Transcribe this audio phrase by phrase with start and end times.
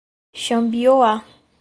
[0.43, 1.21] Xambioá